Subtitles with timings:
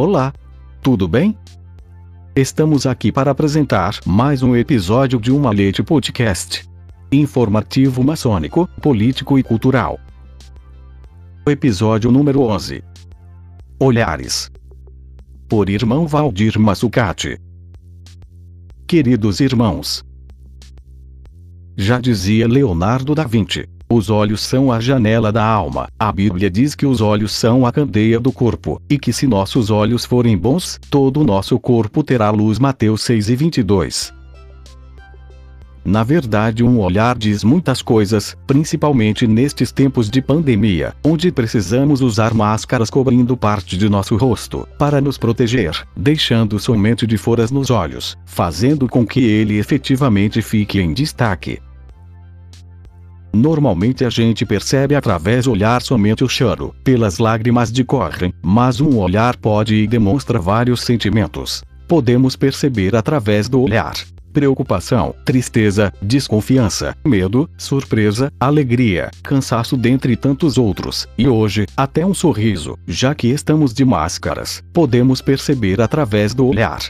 [0.00, 0.32] Olá!
[0.80, 1.36] Tudo bem?
[2.36, 6.64] Estamos aqui para apresentar mais um episódio de Uma Leite Podcast.
[7.10, 9.98] Informativo maçônico, político e cultural.
[11.44, 12.84] Episódio número 11.
[13.80, 14.52] Olhares.
[15.48, 17.36] Por irmão Valdir Massucati.
[18.86, 20.04] Queridos irmãos.
[21.76, 25.88] Já dizia Leonardo da Vinci, os olhos são a janela da alma.
[25.98, 29.70] A Bíblia diz que os olhos são a candeia do corpo, e que se nossos
[29.70, 32.58] olhos forem bons, todo o nosso corpo terá luz.
[32.58, 34.18] Mateus 6 e 22.
[35.88, 42.34] Na verdade, um olhar diz muitas coisas, principalmente nestes tempos de pandemia, onde precisamos usar
[42.34, 48.18] máscaras cobrindo parte de nosso rosto, para nos proteger, deixando somente de foras nos olhos,
[48.26, 51.58] fazendo com que ele efetivamente fique em destaque.
[53.32, 58.80] Normalmente a gente percebe através do olhar somente o choro, pelas lágrimas de correm, mas
[58.80, 61.62] um olhar pode e demonstra vários sentimentos.
[61.86, 63.94] Podemos perceber através do olhar.
[64.32, 72.78] Preocupação, tristeza, desconfiança, medo, surpresa, alegria, cansaço dentre tantos outros, e hoje, até um sorriso,
[72.86, 76.80] já que estamos de máscaras, podemos perceber através do olhar.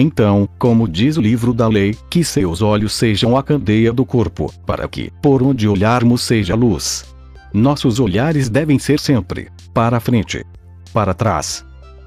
[0.00, 4.52] Então, como diz o livro da lei, que seus olhos sejam a candeia do corpo,
[4.64, 7.04] para que, por onde olharmos, seja luz.
[7.52, 10.46] Nossos olhares devem ser sempre para frente,
[10.92, 11.64] para trás,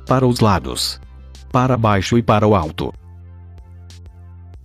[0.08, 1.02] para os lados,
[1.52, 2.94] para baixo e para o alto.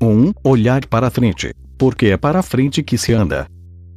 [0.01, 0.07] 1.
[0.07, 3.49] Um, olhar para frente, porque é para frente que se anda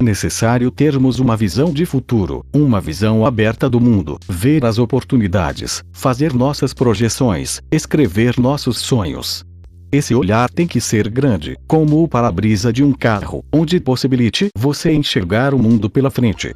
[0.02, 6.34] necessário termos uma visão de futuro, uma visão aberta do mundo, ver as oportunidades, fazer
[6.34, 9.46] nossas projeções, escrever nossos sonhos.
[9.92, 14.94] Esse olhar tem que ser grande, como o para-brisa de um carro, onde possibilite você
[14.94, 16.56] enxergar o mundo pela frente.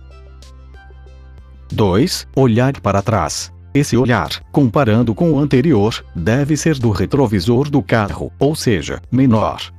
[1.72, 2.28] 2.
[2.36, 3.52] Olhar para trás.
[3.74, 9.74] Esse olhar, comparando com o anterior, deve ser do retrovisor do carro, ou seja, menor.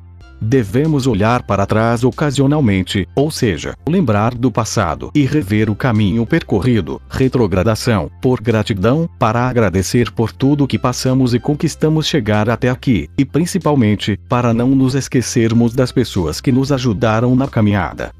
[0.46, 7.00] Devemos olhar para trás ocasionalmente, ou seja, lembrar do passado e rever o caminho percorrido,
[7.08, 13.24] retrogradação, por gratidão, para agradecer por tudo que passamos e conquistamos chegar até aqui, e
[13.24, 18.12] principalmente, para não nos esquecermos das pessoas que nos ajudaram na caminhada.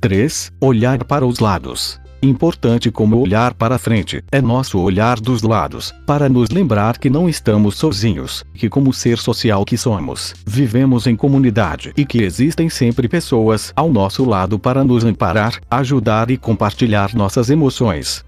[0.00, 0.50] 3.
[0.60, 2.00] Olhar para os lados.
[2.20, 7.28] Importante como olhar para frente, é nosso olhar dos lados, para nos lembrar que não
[7.28, 13.08] estamos sozinhos, que como ser social que somos, vivemos em comunidade e que existem sempre
[13.08, 18.24] pessoas ao nosso lado para nos amparar, ajudar e compartilhar nossas emoções.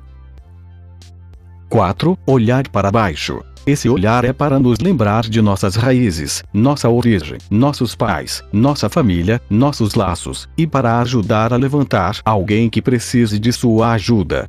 [1.71, 2.19] 4.
[2.27, 3.41] Olhar para baixo.
[3.65, 9.41] Esse olhar é para nos lembrar de nossas raízes, nossa origem, nossos pais, nossa família,
[9.49, 14.49] nossos laços, e para ajudar a levantar alguém que precise de sua ajuda.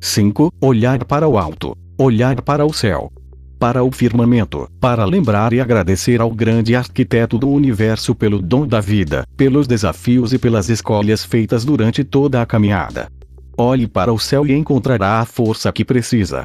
[0.00, 0.52] 5.
[0.60, 1.76] Olhar para o alto.
[1.98, 3.10] Olhar para o céu.
[3.58, 8.80] Para o firmamento, para lembrar e agradecer ao grande arquiteto do universo pelo dom da
[8.80, 13.10] vida, pelos desafios e pelas escolhas feitas durante toda a caminhada.
[13.56, 16.44] Olhe para o céu e encontrará a força que precisa.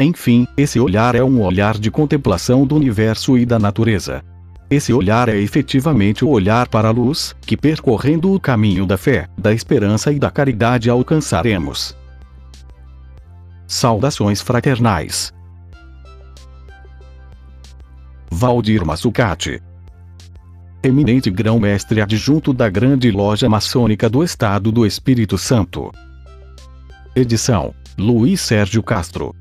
[0.00, 4.22] Enfim, esse olhar é um olhar de contemplação do universo e da natureza.
[4.70, 9.28] Esse olhar é efetivamente o olhar para a luz, que percorrendo o caminho da fé,
[9.38, 11.96] da esperança e da caridade alcançaremos.
[13.66, 15.32] Saudações fraternais.
[18.30, 19.62] Valdir Massucati
[20.82, 25.90] Eminente grão-mestre adjunto da Grande Loja Maçônica do Estado do Espírito Santo.
[27.16, 29.36] Edição: Luiz Sérgio Castro